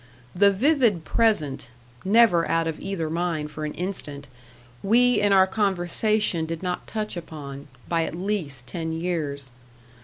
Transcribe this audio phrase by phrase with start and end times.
[0.33, 1.67] The vivid present
[2.03, 4.27] never out of either mind for an instant
[4.81, 9.51] we in our conversation did not touch upon, by at least ten years.